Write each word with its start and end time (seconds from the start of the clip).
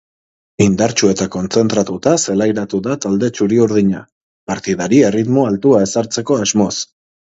Indartsu 0.63 1.09
eta 1.15 1.27
kontzentratuta 1.35 2.15
zelairatu 2.25 2.81
da 2.89 2.97
talde 3.05 3.31
txuri-urdina, 3.37 4.03
partidari 4.53 5.07
erritmo 5.13 5.49
altua 5.55 5.89
ezartzeko 5.91 6.45
asmoz. 6.47 6.77